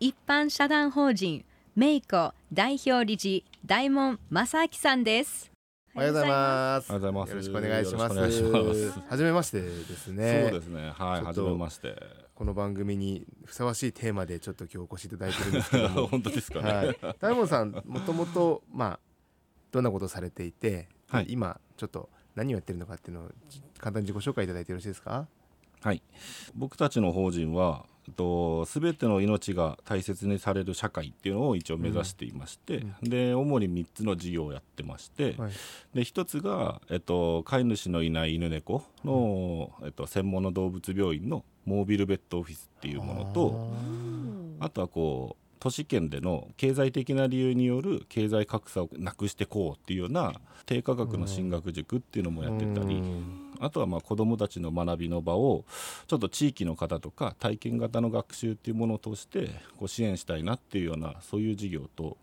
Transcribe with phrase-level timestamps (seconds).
[0.00, 1.44] 一般社団法人
[1.74, 5.50] メイコ代表理事大門正明さんです
[5.92, 6.92] おはようございます。
[6.92, 8.16] おはようございますよろしくお願いします。
[8.16, 10.48] よろしくお願いしますはじめましてですね。
[10.50, 10.80] そうですね。
[10.82, 11.96] はい、はちょっとじめまして。
[12.36, 16.72] この番組にふさわしいテーマでちょっと今日お越しいただいてるんですけども、 本当ですかね。
[16.72, 16.98] はい。
[17.18, 19.00] 大門さんもともとまあ
[19.72, 23.30] どんなことをされていて、はい今ちょっと何をやってるのかっていうのを
[23.78, 25.26] 簡単に自己紹介いただいてよろしいですか？
[25.80, 26.00] はい。
[26.54, 35.52] 僕たちの法人は、とすべての命が大切にされる社会っていうのを一応目指していまして、で主に3つの事業をやってまして、はい。
[35.94, 43.70] で一つが、えっと、飼い主のいない犬猫の、えっと、専門の動物病院のモービルベッドオフィスっていうものと
[44.60, 50.34] あとはこう都市圏での経済的な理由による経済格差をなくしてこうっていうような
[50.66, 53.44] 低価格の進学塾っていうのもやってたりうん。
[53.60, 55.64] あとはまあ子どもたちの学びの場を
[56.06, 62.16] ちょっと地域の方とか体験型の学習っていうものを通してこう支援したいなっていうようなそういう事業と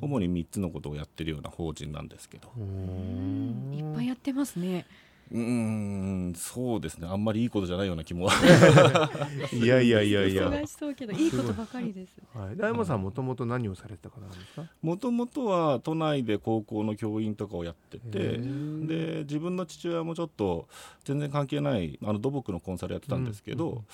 [0.00, 2.50] 主に3つのことをやってるような法人なんですけど。
[2.56, 3.74] うん。
[3.74, 4.86] いっぱいやってますね
[5.32, 7.06] うーんそうですね。
[7.08, 8.28] あんまりいいことじゃないような気も。
[9.52, 10.48] いやいやいやいや。
[10.48, 12.56] 忙しそうけどいいことばかりですはい。
[12.56, 14.64] 大門さんもともと何をされてた方なんですか？
[14.82, 18.86] もともとは都内で高校の教員とかをやってへてー。
[18.86, 20.68] で自分の父親もちょっと
[21.04, 23.84] 全然関係ないあの土木のコンサルやってたんですけど、うんうん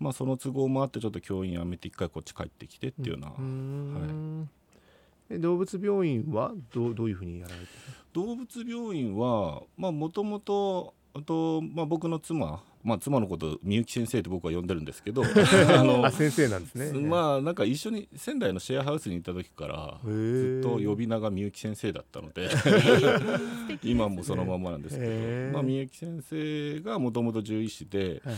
[0.00, 4.59] まあ、その都合もあってちょっと教員辞めて一回こっち帰ってきてっていうような、うーんえ
[5.38, 7.70] 動物病院はどうどういうふうにやられてる
[8.12, 16.92] 動物病院はもともとあと、まあ、僕の妻、まあ、妻のことみゆき先生って僕は呼んでるんですけど あのあ先生なんですね。
[17.00, 22.48] まあなんか一緒に仙台のシェアハウスにいた時からずっと呼び名がみゆき先生だったので
[23.82, 25.04] 今もそのままなんですけ
[25.48, 28.34] ど、まあ、みゆき先生がもともと獣医師ではい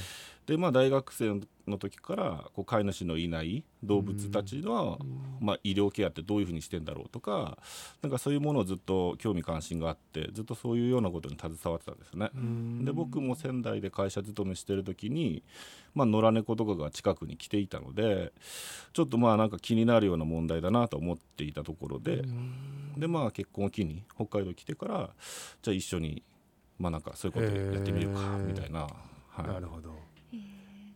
[0.47, 4.99] で、まあ、大学生の時からこう飼い主のいない動物たちの、
[5.41, 7.59] まあ、医療ケアってどういうふうにしてんだろうとか
[8.03, 12.31] なんかそういうものをずっと興味関心があってずっとそういうようなことに携わってたんですね。
[12.35, 15.45] うんで僕も仙台で会社勤めしてる時に、
[15.95, 18.33] まあ、野良猫とかが近くに来ていたので
[18.93, 22.25] ちょっとまあなんか気になるような問題だなと思っていたところで、
[22.97, 25.11] でまあ結婚を機に北海道来てから
[25.63, 26.23] じゃあ一緒に
[26.79, 28.89] まあなんかそういうことやってみるかへーみたいな。
[29.33, 30.12] はいなるほど。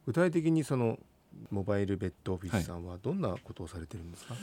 [0.07, 0.99] 具体的にその
[1.51, 4.35] モバイルベッドオフィスさんはどんなことをされてるんですか？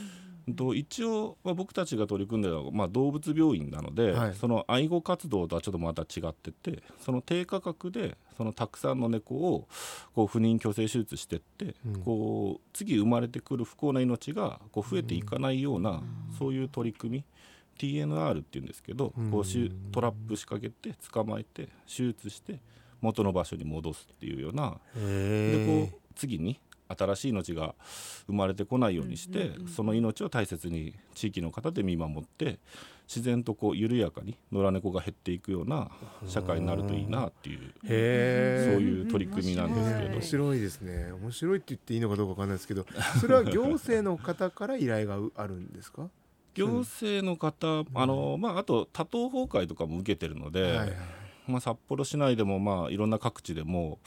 [0.46, 0.54] うん。
[0.54, 4.34] と一応、まあ、僕たちが取り組んでるのは、まあ、動物病院なので、はい。
[4.34, 9.66] その愛護活動とはちょっとまた違っててその低価格でそのたくさんの猫を
[10.14, 12.00] こう不妊去勢手術してって、うん。
[12.02, 16.00] こう次生まれてくる不幸な命がこう増えていかないような、
[16.38, 17.24] そういう取り組み
[17.76, 19.30] TNR っていうんですけど、うん。
[19.32, 22.60] こうしトラップ仕掛けて捕まえて手術して
[23.00, 24.78] 元の場所に戻すっていうような。
[24.94, 27.74] でこう次に新しい命が
[28.26, 32.58] 生まれてこないようにして、その命を大切に地域の方で見守って
[33.08, 35.90] 自然とこう緩やかに野良猫が減っていくような
[36.26, 37.72] 社会になるといいなっていう。
[37.82, 41.12] そういう取り組みなんですけど、面白いですね。
[41.12, 42.86] 面白いって言っていいのかどうかわかんないですけど、
[43.18, 46.08] それは行政の方から依頼があるんですか？
[46.54, 50.92] 行政の方あの、まあ、あと多頭崩壊とかも受けてるので、はいはい
[51.46, 53.98] まあ、札幌市内でも、まあ、いろんな各地でも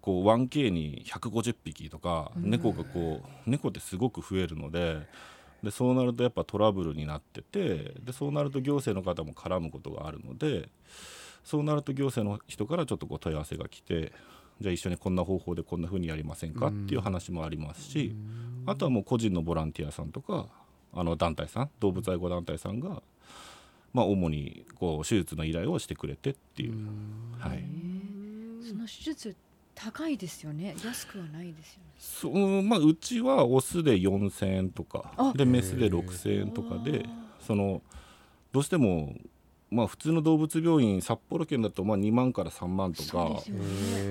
[0.00, 5.06] こう 1K に150匹とか猫がこう猫ってすごく増えるので
[5.62, 10.70] でそうなるとやっぱトラブルになっててでそうなると行政の方も絡むことがあるので
[11.44, 14.12] そうなると行政の人からちょっとこう問い合わせが来て
[14.60, 16.68] じゃあ一緒にこんな方法でこんな風にやりませんか？
[16.68, 18.14] っていう話もありますし
[18.66, 20.46] あとはもう個人のボランティアさんとか
[20.94, 23.02] あの団体さん動物愛護団体さんが、
[23.92, 26.74] まあ、主にこう手術の依頼をしてくれてっていう。
[27.38, 27.64] はい。
[28.66, 29.36] その手術
[29.74, 30.76] 高いですよね。
[30.84, 31.90] 安くはないですよね。
[31.98, 35.12] そうまあ、うちはオスで4000円とか。
[35.16, 35.32] あ。
[35.34, 37.04] でメスで6000円とかで。
[37.40, 37.82] その
[38.52, 39.14] どうしても、
[39.70, 43.42] まあ、普通の動物病院札幌県だとまあ2万から3万とか。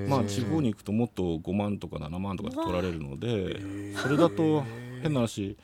[0.10, 3.96] まあ、地方に行くともっと5万とか7万とかで取られるので。
[3.96, 4.64] それだと
[5.02, 5.56] 変な話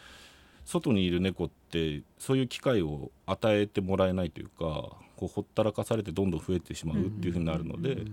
[0.66, 8.06] 外にいる猫ってそういう機会を与えてもらえないというかこうほったらかされてどんどん増えてしまうっていうふうになるので、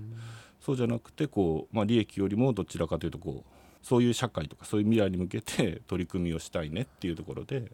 [0.61, 3.45] そうじゃなくてこう、まあ、利益よりもどちらかというとこ
[3.83, 7.73] そういう社会とかそういう未来に向けて 取り組みをしたいねっていうところで、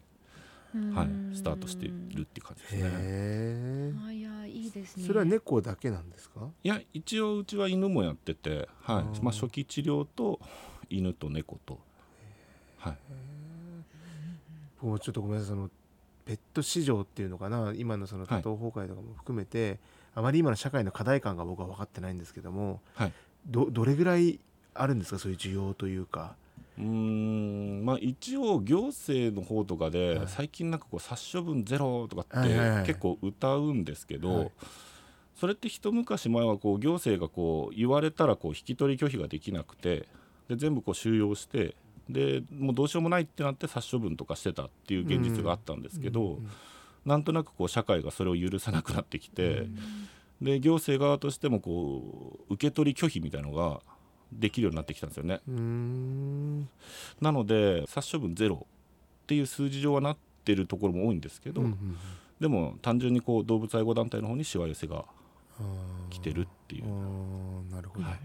[0.94, 4.14] はい、スタートしているっていう感じですね。
[4.14, 5.02] いやいいですね。
[5.04, 6.48] えそれは猫だけなんですか？
[6.64, 9.22] いや一応うちは犬もやってて、はい。
[9.22, 10.40] まあ、初期治療と
[10.88, 11.78] 犬と猫と、
[12.78, 12.98] はい、
[14.80, 15.70] 僕もちょっとごめんなさいその
[16.24, 18.42] ペット市場っていうのかな今のそのはい。
[18.42, 19.78] 多頭崩壊とかも含めて、
[20.14, 23.12] あまり今の社会の課題感が僕は分かってないんですけどもはい、
[23.46, 24.38] どどれぐらい
[24.74, 25.18] あるんですか？
[25.18, 26.34] そういう需要というか。
[26.76, 30.26] うーんまあ一応行政の方とかではい。
[30.28, 34.50] 最近なんかこう殺処分ゼロとかっはいはいはいて結構歌うんですけはどい。
[35.34, 40.06] それって一昔前はこう行政がこう言われたらこう引き取り拒否ができなくて
[40.48, 41.74] で全部こう収容して
[42.08, 46.50] でもうどうしようもないってなって殺処分とかしてたっていう現実があったんですけど、うん
[47.06, 49.66] なんとなくこう社会がそれを許さなくなってきて、
[50.42, 53.80] で行政側としてもこう受け取り拒否みたいのが
[54.30, 55.40] できるようになってきたんですよね。
[55.48, 56.68] うーん。
[57.20, 58.66] なので殺処分ゼロ
[59.22, 61.96] っていう数字上はなってるところも多いんですけど、うんうんうん。
[62.40, 65.06] でも単純にこう動物愛護団体の方にしわ寄せが
[66.10, 66.84] 来てるっていう。
[67.72, 68.18] なるほど、はい。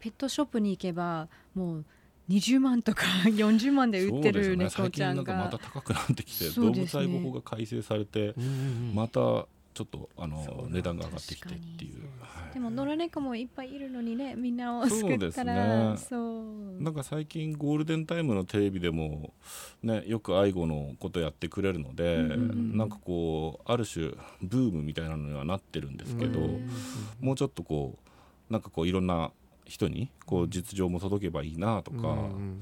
[0.00, 1.84] ペットショップに行けばもう
[2.28, 4.86] 20万とか 40万で売ってるそうですよね。
[4.86, 6.50] 猫ちゃん最近なんかまがた高くなってきて、ね。
[6.56, 8.48] 物愛護法が改正されてうんうん
[8.90, 8.94] うん。
[8.94, 9.46] また
[9.78, 12.54] ちょっとあの値段が上がってきてっていう、はい。
[12.54, 15.96] でも野良猫もいっぱいいるのにねみんなを救そうですったらね。
[15.96, 16.82] そう。
[16.82, 19.32] なんか最近ゴールデンタイムのテレビでも、
[19.82, 22.76] ね、よく愛護のことやってくれるので、うんうんうん。
[22.76, 24.10] なんかこうある種
[24.42, 26.68] ブームみたいなのにはなってるんですけど、うん。
[27.20, 27.96] もうちょっとこ
[28.50, 29.30] うなんかこういろんな
[29.68, 32.60] 人にこう実情も届けばいいなとか、うんうんうん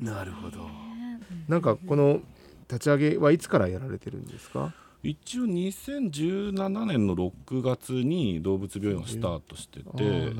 [0.00, 0.04] うん。
[0.04, 0.58] なるほど。
[0.58, 2.20] ねなんかこの
[2.68, 4.72] 立ち上げはいつからやられてるんですか？
[5.02, 10.32] 一応2017年の6月に動物病院をスタートしてて。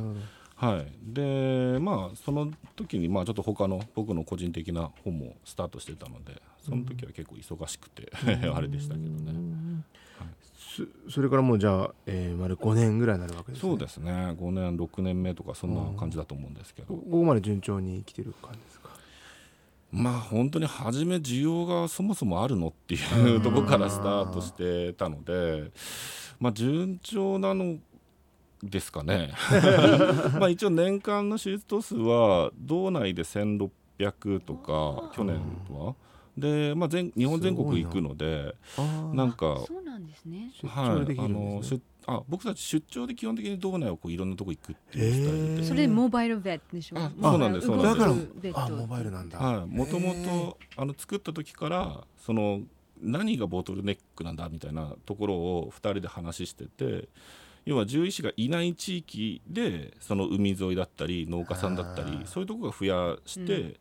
[0.56, 8.10] はい、でまあその時にまあちょっと他の僕の個人的な本もスタートしてたのでその時は結構忙しくて、
[8.54, 9.08] あれでしたけど。
[9.08, 9.13] ね。
[11.06, 13.70] そそれからもうじゃあ、えー、丸5年ぐらいになるわけですね。
[13.70, 14.10] そうですね。
[14.12, 18.88] 5年6年目とかそんな感じだと思うんですけど、こここまで順調に来てる感じですか？
[19.92, 25.70] まあ本当に初め需要がそもそもあるのっていうところからスタートしてたので
[26.40, 27.76] まあ順調なの
[28.62, 29.30] ですかね。
[30.40, 35.36] まあ一応年間の手術頭数は道内で1600とか去年
[35.70, 35.94] は？
[36.36, 38.54] で、まあ、全日本全国行くので
[39.12, 39.24] な。
[39.24, 40.50] んかそうなんですね。
[40.62, 41.62] 出はいあの
[42.06, 45.64] あ僕たち出張で基本的に道内をこういろんなとこ行くっていうスタイルで、へー。
[45.64, 46.98] それでモバイルベッドでしょ？
[46.98, 48.06] あそうなんですそうなんです。
[48.06, 48.60] 動くベッド。
[48.60, 52.60] あモバイルなんだ、はい、もともとあの作った時からその
[53.00, 57.08] 何がボトルネックなんだみたいなところを2人で話してて
[57.66, 63.76] 要は獣医師がいない地域でその海沿いだったり農家さんだったりそういうところが増やして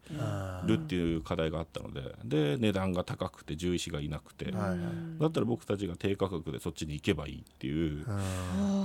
[0.65, 8.06] るっていう課題があったのでで値段が高くて獣医師がいなくて、だったら僕たちが低価格でそっちに行けばいいっていう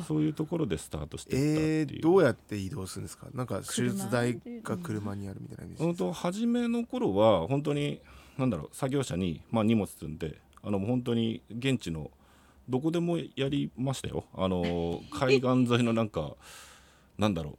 [0.06, 2.00] そういうところでスタートしていったっていう。
[2.00, 3.28] えー、どうやって移動するんですか？
[3.32, 8.00] なんか手術車台が車にあるみたいなイメージ本当初めの頃は本当に
[8.36, 12.10] 何だろう作業車に、まあ、荷物積んであの本当に現地の
[12.68, 14.24] どこでもやりましたよ。
[14.34, 16.36] あの 海岸沿いのなんか
[17.18, 17.58] なんだろう。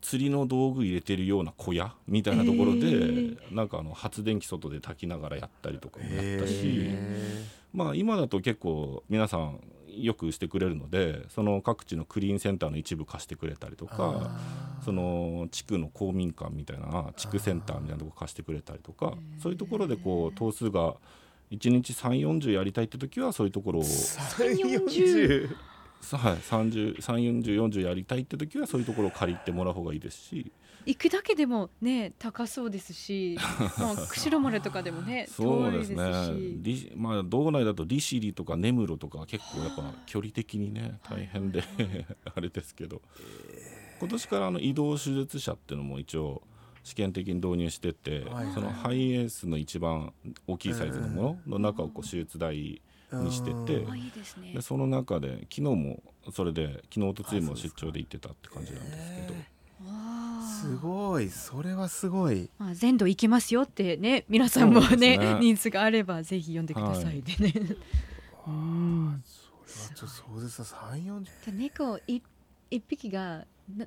[0.00, 1.94] 釣りの道具入れてるような小屋？
[2.08, 3.54] みたいなところで、えー。
[3.54, 7.44] なんかあの発電機外で炊きながらやったりとかもやへったし、ー。
[7.72, 13.96] まあ今だと結構皆さんよくしてくれるのでその各地のクリーンセンターの一部貸してくれたりとか。
[13.98, 20.96] あその地区の公民館みたいな地区センターみたいなとこ貸してくれたりとかそういうところでこう頭数が
[21.52, 25.54] 1日3 4 0やりたいって時はそういうところを、ー340
[26.02, 30.52] 340はい、3 4 0 40やりたいって時はそういうところを借りてもらう方がいいですし。
[30.84, 33.38] 行くだけでもね高そうですし、
[33.78, 41.62] まあ釧路丸とかでもねそうですすねまあ、道内だと利尻とか根室とかは結構やっぱ距離的にね大変で
[42.34, 43.00] あれですけど。
[44.00, 46.42] 今年からあの移動手術車っていうのも一応
[46.82, 48.54] 試験的に導入してて、はいはい。
[48.54, 50.12] そのハイエースの一番
[50.46, 54.52] 大きいサイズのものの中をこう手術台にしててあいいですね。
[54.54, 59.52] でその中で昨日もそれで昨日おとついも出張で行ってたって感じなんですけど。
[60.62, 61.28] すごい。
[61.28, 62.48] それはすごい。
[62.58, 65.36] まあ、全土行けますよってね皆さんもねね。
[65.40, 67.52] ニーズがあればぜひ読んでくださいでね、
[68.46, 69.22] うん。
[69.66, 72.22] それはちょっと壮絶さ340で猫い
[72.70, 73.44] 一匹が
[73.76, 73.86] な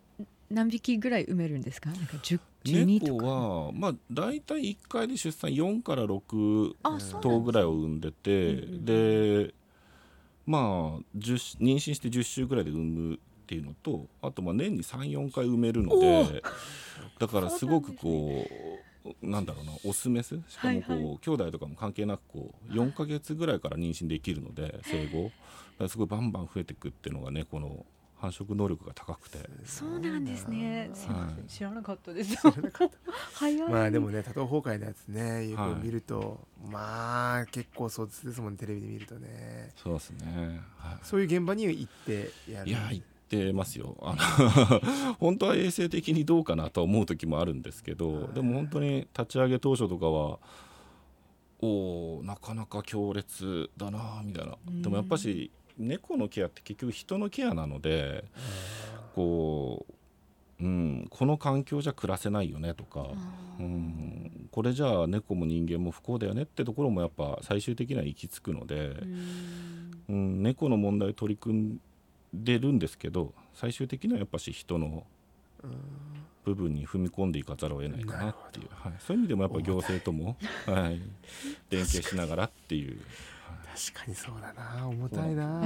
[0.50, 1.90] 何匹ぐらい産めるんですか？
[1.90, 3.26] なんか10 12と猫か。
[3.26, 9.54] はまあ大体1回で出産4から6あそうなん頭ぐらいを産んでて、うんうんで
[10.46, 10.62] まあ
[11.18, 16.44] 10妊娠して10週ぐらいで産むっていうのとあとまあ年に34回埋めるので
[17.18, 18.46] だからすごくこ
[19.22, 25.32] うなんだろうなオスメスしかもこう、はいは兄弟とかも関係なくこう4ヶ月ぐらいから妊娠できるので生後。
[25.90, 27.86] すごいバンバン増えていくっていうのがねこの
[28.26, 29.40] 繁殖能力が高くて。
[29.66, 30.90] そうなんですね。
[30.94, 31.50] すいませんはい。
[31.50, 32.36] 知らなかったです。
[32.36, 32.96] 知らなかった。
[33.34, 33.70] 早い。
[33.70, 36.40] まあでもね多頭崩壊のやつねよはいく見ると、
[36.70, 39.72] まあ結構そうですもんねテレビで見るとね。
[39.76, 42.70] そうですね、はい、そういう現場に行ってやる。
[42.70, 43.96] いや言ってますよ。
[44.02, 50.40] あの 本当は衛生的にどうかなとは思う時もあるんですけどでも本当に立ち上げ当初とかは
[51.60, 54.58] おーなかなか強烈だなみたいな。
[54.68, 58.26] うんでもやっぱし猫のケアって結局人のケアなので
[59.16, 59.86] こ
[60.60, 63.08] う、うん、この環境じゃ暮らせないよねとか、
[63.60, 68.88] うん、これじゃあ猫も人間も不幸だよねってところもやっぱ最終的には行き着くので。
[68.88, 69.66] うん。
[70.10, 71.82] うん、猫の問題取り組ん
[72.34, 75.04] でるんですけど最終的にはやっぱし人の
[76.44, 81.02] 部分に踏み込んでいかざるを得ないかなっていう、はい、そういう意味でもやっぱ行政とも、 はい、
[81.72, 83.00] 連携しながらっていう
[83.76, 85.62] 確かにそうだな重たいな。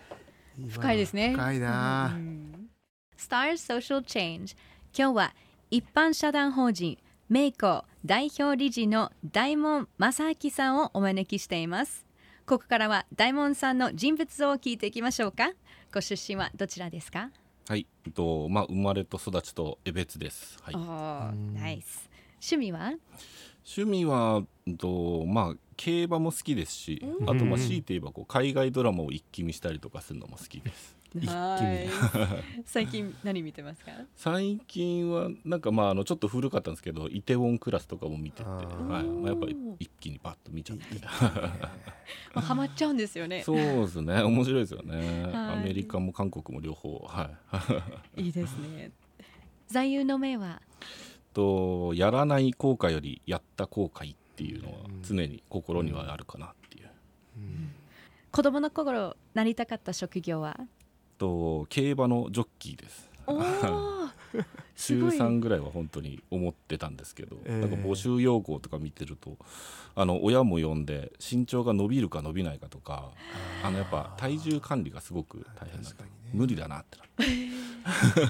[0.68, 1.32] 深いですね。
[1.32, 2.68] 深いな、うん。
[3.16, 4.54] Stars Social Change
[4.96, 5.34] 今日は
[5.70, 6.98] 一般社団法人
[7.30, 12.04] メイコ代表理事の大門正明さんをお招きしています。
[12.44, 15.50] ここからは大門さんの人物像を聞いていきましょうか。
[15.92, 17.30] ご出身はどちらですか、
[17.68, 17.86] はい。
[18.04, 22.10] えっとまあ生まれと育ちと江別です、はい、ナイス。
[22.34, 22.92] 趣味は？
[23.66, 27.30] 趣味はうんとまあ競馬も好きですしうん。
[27.30, 30.96] あとまあ強いて言えばこう海外ドラマを一気見したりとかするのも好きです。
[32.66, 33.92] 最近何見てますか？
[34.16, 38.66] 最近はなんかまああのちょっと古かったんですけどイテウォンクラスとかも見てて、はい。
[38.76, 40.94] まあ、やっぱり一気にパッと見ちゃって。
[40.94, 41.00] も
[42.36, 43.42] う ハマっちゃうんですよね。
[43.44, 44.20] そうですね。
[44.22, 45.32] 面白いですよね、はい。
[45.32, 47.30] アメリカも韓国も両方は
[48.16, 48.24] い。
[48.24, 48.90] いいですね。
[49.68, 50.60] 座右の銘は？
[51.36, 56.88] とやらない後悔よりやった後悔っていうのはうん常に心にはあるかなっていう、
[57.36, 57.72] うん。
[58.32, 60.58] 子供の頃なりたかった職業は？
[61.18, 63.10] と競馬のジョッキーです。
[63.26, 64.06] おー
[64.74, 65.18] す週ごい。
[65.18, 67.60] 3ぐらいは本当に思ってたんですけど、ええ。
[67.60, 69.36] なんか募集要項とか見てると
[69.94, 73.10] あの親も呼んで身長が伸びるか伸びないかとか
[73.62, 76.16] あのやっぱ体重管理がすごく大変だ確かにね。
[76.32, 77.24] 無理だなってなって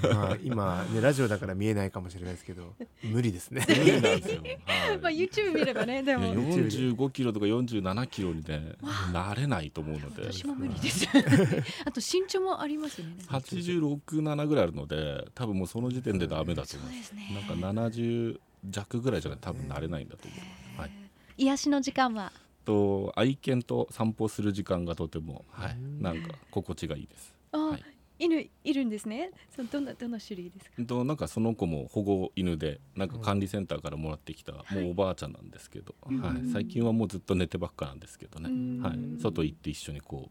[0.02, 3.64] まあ今ねラジオだから見えないかもしれないですけど 無理ですね。
[3.68, 4.98] 無理なんですよ、はい。
[4.98, 6.34] まあ YouTube 見ればねでも。
[6.34, 8.74] 45キロとか47キロにね
[9.12, 10.30] なれないと思うので。
[10.32, 11.06] 私も無理です。
[11.84, 13.16] あと身長もありますよね。
[13.28, 16.90] 867ぐらいあるので多分もうその時点でダメだと思う。
[16.90, 17.46] ですね。
[17.48, 20.36] なんか70弱ぐらいじゃないと多分なれないんだと思
[20.78, 20.90] う、はい、
[21.38, 22.32] 癒しの時間は？
[22.64, 25.72] と愛犬と散歩する時間がとても、はい。
[25.72, 27.32] うん、なんか心地がいいです。
[27.52, 29.30] あ、はい犬いるんですね。
[29.54, 30.82] そうどんなどの種類ですか？
[30.86, 38.82] となんかその子も保護犬でなんか管理センターからもらってきた、もうおばあちゃんなんですけど、うんはい、最近はもうずっと寝てばっかなんですけどね、うん。
[38.82, 40.30] はい、外行って一緒にこ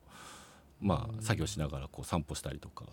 [0.81, 2.85] うまあ作業しながらこう散歩したりとか、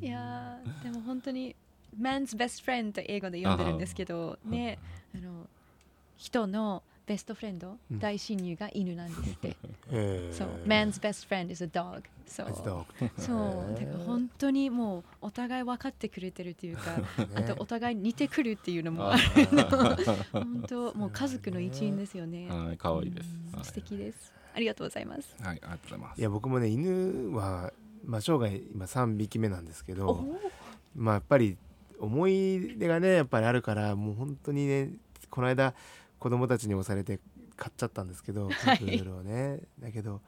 [0.00, 1.56] いやーでも本当に
[2.00, 4.78] man's best friend と英語で呼んでるんですけどね
[5.14, 5.46] あの
[6.16, 7.98] 人のベストフレンド、うん。
[7.98, 9.56] 大親友が犬なんですって。
[9.90, 10.34] えー。
[10.34, 10.48] そう。
[10.66, 12.02] Man's best friend is a dog.
[12.26, 12.46] そう。
[13.18, 13.74] そう。
[13.78, 16.98] だから本当にもうお互い分かってくれてるっていうか
[17.34, 19.22] あとお互い似てくるっていうのもある
[20.32, 22.48] 本当もう家族の一員ですよね。
[22.50, 23.28] はい可愛いです。
[23.62, 24.32] 素敵です。
[24.54, 25.34] ありがとうございます。
[25.40, 26.20] はい、ありがとうございます。
[26.20, 27.72] いや僕もね犬は、
[28.04, 30.50] まあ、生涯今3匹目なんですけおどー
[30.94, 31.58] まあやっぱり
[31.98, 34.90] 思い出がねやっぱりあるからもう本当にね
[35.30, 35.74] この間
[36.24, 37.20] 子供たちに押されて
[37.54, 38.78] 買っちゃったんですけどプはい。
[38.78, 40.22] ードルをね、だけど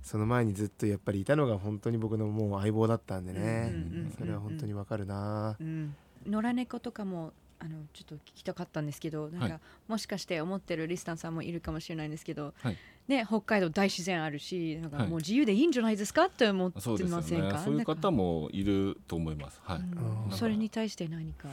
[0.00, 3.74] その前にずっとやっぱりいたのが本当に僕のもう相棒だったんでね、
[4.16, 5.96] それは本当にわかるな、うん、
[6.28, 12.76] 野良猫とかもあのちょっと聞きたかったんですけどなんか、はいもしかして思ってるリスタンさんもいるかもしれないんですけど、はい。
[13.08, 15.08] ね、北海道大自然あるしなんかはい。
[15.08, 17.54] もう自由でいいんじゃないですかって思ってませんか。
[17.54, 19.60] ねそういう方もいると思います。
[19.64, 20.24] はい、うん。
[20.30, 21.48] うんそれに対して何か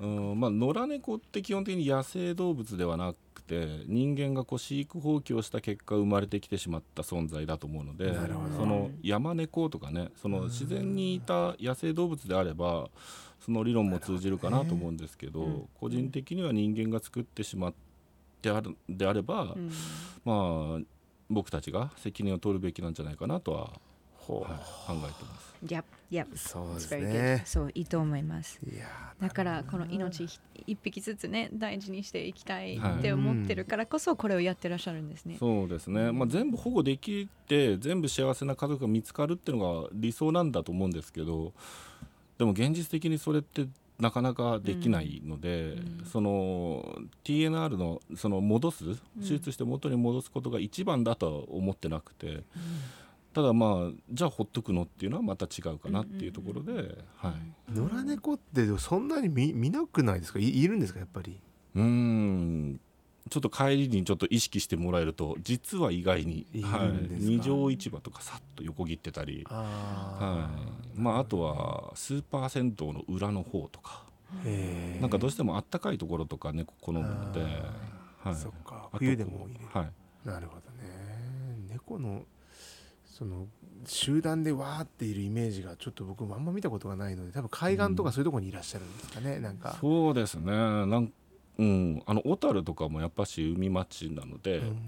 [0.00, 8.14] うんまあ野良猫って基本的に野生動物ではなくて人間がこう飼育放棄をした結果生まれてきてしまった存在だと思うので
[8.56, 12.88] その山猫とかねその自然にいた野生動物であれば
[13.46, 15.68] その理論も通じるかなと思うんですけど、うん。
[15.78, 17.74] 個人的には人間が作ってしまっ
[18.42, 19.70] てあるであれば、うん。
[20.24, 20.84] まあ
[21.30, 23.70] 僕たちが責任を取るべきなんじゃないかなとは、はい
[24.28, 24.42] 考
[24.88, 25.54] えてます。
[25.62, 26.36] ギャップ Yep.
[26.36, 28.60] そうです.ねそういいと思います。
[28.64, 35.36] いやーだからこの命ひ一匹ずつね大事にしていきたいはいって思ってるからこそこれをやってらっしゃるんですね。
[35.38, 41.52] そうですね、まあ、全部保護できて全部幸せな家族が見つかるっていうのが理想なんだと思うんですけど
[42.38, 43.66] でも現実的にそれって
[43.98, 48.84] なかなかできないので、うんその TNR のその戻す
[49.20, 52.42] 手術して元に戻すことが一番だとは思ってなくて、
[53.36, 57.34] ただまあじゃあほっとくのっていうのはまた違うかなっていうところで、は
[57.68, 60.38] い、野良猫ってそんなに見見なくないですか？
[60.38, 61.00] いいるんですか？
[61.00, 61.38] やっぱり。
[61.74, 62.80] うーん。
[63.28, 66.62] ちょっと帰りにちょっと意識してもらえると実は意外に、い。
[66.62, 67.30] るはいんですか？
[67.30, 70.48] 二条市場とかさっと横切ってたり、あは
[70.96, 70.98] い。
[70.98, 74.06] まあ、あとはスーパー銭湯の裏の方とか。
[75.02, 77.42] なんかどうしてもあったかいところとか猫好むので、
[78.22, 78.88] はい、そっか。
[78.94, 79.90] 冬でも入れるはい、
[80.26, 81.66] なるほどね。
[81.68, 82.24] 猫の
[83.16, 83.46] その
[83.86, 89.76] 集団でわーっているイメージがちょっと僕もあんま見たことがないので多分海岸とかそういうところにいらっしゃるんですかね、なんか。
[89.80, 90.52] そうですね。
[90.52, 91.12] なん
[91.58, 94.78] うん、あの小樽とかもやっぱし海町なので、うん。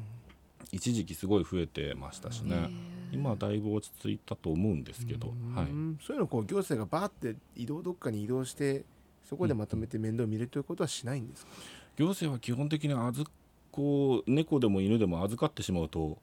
[0.72, 2.68] 一時期すごい増えてましたしね、
[3.10, 8.84] 今はだいぶ落ち着いたと思うんですけど、はい、うんそういうのをこう行政がバーって移動どっかに移動して
[9.24, 11.52] そこでまとめて面倒を見るということはしないんですか、
[11.96, 13.30] 行政は基本的に預
[13.70, 16.18] こう猫でも犬でも預かってしまうと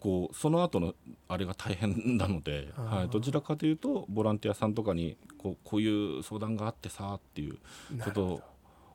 [0.00, 0.94] こうその後の
[1.28, 7.58] あれが大変なので、はい、どちらかというとボランティアさんとかにこうこういう相談があってさっていう
[8.02, 8.40] ことを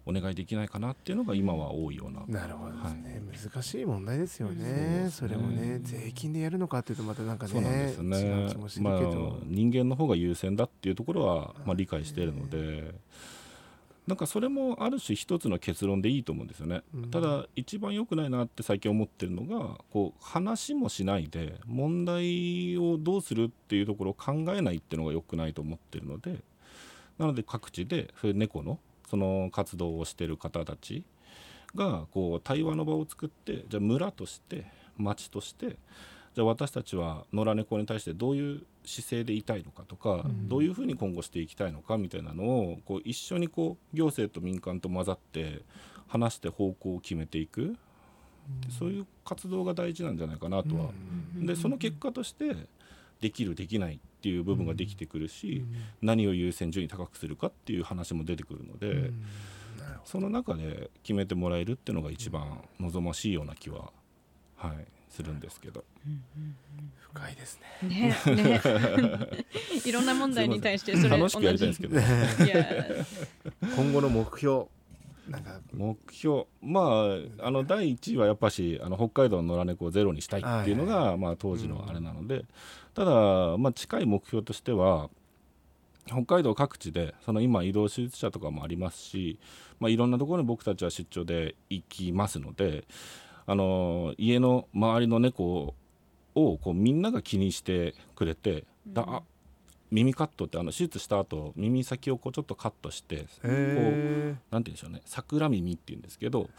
[0.08, 2.42] お願いできないかなっていうのが今は多いような。
[2.42, 5.10] なるほどですね、は難しい問題ですよね、ね。
[5.12, 8.90] それもね税金でやるのかっていうとまたなんかねそうなんですね。
[8.90, 12.94] まあど、人間の方が優先だっていうところは、まあ、理解しているので
[14.08, 17.12] なんかそれもある種一つの結論でいいと思うんですよね、うん。
[17.12, 26.44] ただ一番良くないなって最近思ってるのがこう話もしないで問題をどうするっていうところを考えないっていうのが良くないと思ってるので
[27.18, 31.04] なので各地でそういう猫のその活動をしてる方たち
[31.74, 34.66] がこう対話の場を作ってじゃあ村として
[34.98, 35.78] 町として
[36.36, 40.50] じゃあ私たちは野良猫に対してどういう姿勢でいたいのかとか、うん。
[40.50, 45.62] どういうふうに今後していきたいのかみたいなのをこう一緒にこう行政と民間と混ざって
[46.08, 47.78] 話して方向を決めていく、
[48.78, 50.90] そういう活動が大事なんじゃないかなとは、
[51.36, 52.54] でその結果として
[53.22, 55.64] できるできないっていう部分ができてくるし、
[56.02, 59.12] 何を優先順位高くするかっていう話も出てくるので、
[60.04, 63.92] その中で決めてもらえるっていうのが一番望ましいような気は、
[64.58, 65.76] はい、するんですけど。
[65.76, 65.86] ど
[67.14, 68.14] 深いですね。
[68.28, 68.62] ねね。
[69.86, 72.00] いろんな問題に対してそれ楽しくやりたいんですけど
[73.76, 74.66] 今後の目標
[75.30, 75.60] なんか。
[75.74, 82.46] 目標まああの第1位はやっぱしあの北海道の野良猫をゼロにしたいっていうのが、まあ、当時のあれなので、
[82.94, 85.10] ただ、まあ、近い目標としては
[86.06, 89.40] 北海道各地でその今移動手術者とかもありますし、
[89.80, 92.86] まあ、いろんなところに僕たちは出張で行きますので
[93.48, 95.76] あの家の周りの猫
[96.36, 99.24] をこうみんなが気にしてくれて、だあ
[99.92, 106.50] 耳カットってあの手術した後耳先をこうちょっとカットしてへなんて言うんでしょうね桜耳っていうんですけど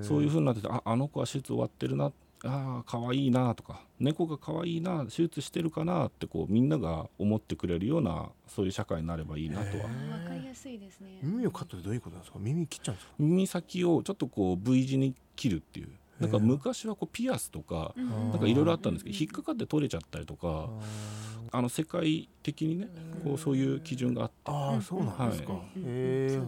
[0.00, 0.04] ー。
[0.04, 2.12] そういう風になっててああの子は手術終わってるな
[2.44, 9.66] あー可愛いなとか猫が可愛いな手術してるかなってこうみんなが思ってくれるようなそういう社会になればいいなとは。
[9.66, 10.22] へー。
[10.24, 11.18] わかりやすいですね。
[11.22, 12.38] 耳をカットってどういうことなんですか？
[12.38, 13.12] 耳切っちゃうんですか？
[13.18, 15.88] 耳先をちょっとこう V 字に切るっていう
[16.20, 22.88] なんか昔はこうピアスとかうんなんかいろいろあったんですけど引っかかって取れちゃったりとかああの世界的にね
[23.24, 25.52] こうそういう基準があって、あーそうなんですか。
[25.52, 25.60] はい。
[25.60, 26.40] へえ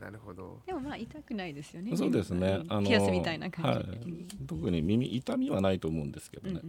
[0.00, 0.58] なるほど。
[0.66, 1.92] でもまあ痛くないですよね。
[1.92, 2.62] い、そうですね。
[2.68, 3.90] あのピアスみたいな感じで。
[3.90, 6.60] はい、特に耳痛みはないと思うんですけどね、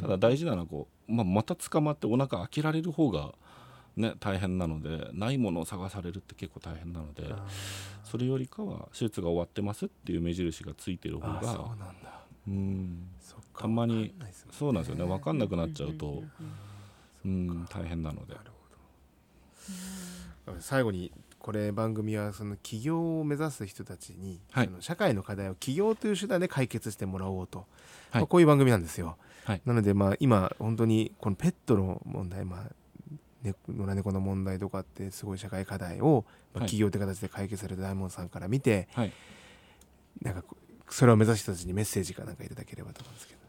[0.00, 3.34] ただ大事なのはこう、まあ、また捕まってお腹開けられる方が、
[3.96, 7.46] ね、大変なのでないものを探されるって結構大変なのであ
[8.02, 12.22] それよりかは手術が終わってますっていう目印がついてる方ーあーそうがなんだ。
[12.48, 13.08] うん。
[13.58, 14.14] たまに
[14.50, 15.04] そうなんですよね。
[15.04, 16.22] 分かんなくなっちゃうと
[17.24, 18.34] うん大変なので。
[20.58, 24.66] 最後にこれ番組はその起業を目指す人たちに、はい。
[24.66, 27.68] その社会の課題を起業という手段で解決してもらおうと、はい。
[28.14, 29.62] まあこういう番組なんですよ、はい。
[29.64, 32.70] なのでまあ今本当にこのペットの問題、まあ
[33.42, 36.24] ね、野良猫の問題とかってすごい社会課題を、
[36.54, 36.70] まあ、はい。
[36.70, 39.12] 起業という形で解決された大門さんから見て、はい。
[40.20, 40.44] なんか
[40.88, 43.42] それを目指す人たちにメッセージかなんかいただければと思うんですけど。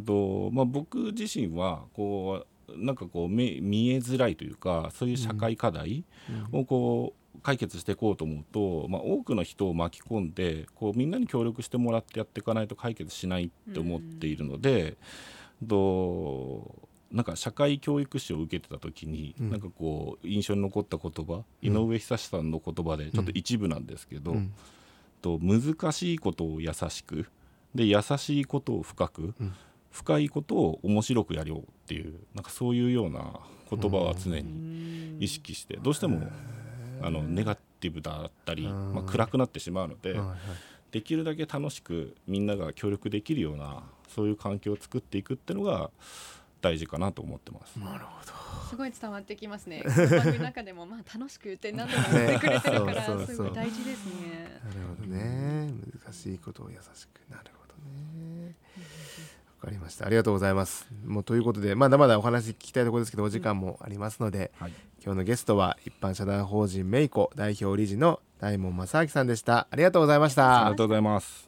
[0.00, 6.04] と、まあ、僕自身はこうなんかこう目見えづらいというかそういう社会課題
[6.52, 14.96] をこう解決していこうと思うと、まあ、多くの人を巻き込んでこうみんなに協力してもらってやっていかないと解決しないって思っているので、
[15.66, 16.74] と
[17.12, 19.50] なんか社会教育士を受けてた時に、うん。
[19.50, 24.52] なんかこう印象に残った言葉、井上久志さんの言葉でちょっと一部なんですけど、うん。
[25.20, 27.26] と難しいことを優しく
[27.74, 29.52] で優しいことを深く、うん。
[29.90, 36.26] 深いことを面白くやろうっていうなんかそういうような言葉は常に意識してどうしても
[37.02, 38.94] あのネガティブだったり、うん。
[38.94, 40.38] まあ、暗くなってしまうので、はいはい。
[40.92, 43.82] できるだけ楽しくみんなが協力できるような
[44.14, 45.90] そういう環境を作っていくっていうのが
[46.62, 47.76] 大事かなと思ってます。
[47.78, 48.32] なるほど。
[48.70, 49.82] すごい伝わってきますね。
[49.84, 54.60] この番組の中でもまあ楽しくって何度も言ってくれてるからすごい大事ですね。
[54.64, 55.70] なるほどね。
[56.02, 57.20] 難しいことを優しく。
[57.30, 57.74] なるほど
[58.40, 58.54] ね。
[59.60, 60.06] わかりました。
[60.06, 60.86] ありがとうございます。
[61.04, 64.72] もうということでまだまだお話聞きたいところですけどお時間もありますので、はい。
[65.04, 69.66] 今日のゲストは一般社団法人メイコ代表理事の大門正明さんでした。
[69.70, 70.62] ありがとうございました。
[70.62, 71.40] ありがとうございます。